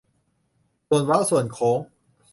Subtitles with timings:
[0.89, 1.79] ส่วนเว้าส่วนโค้ง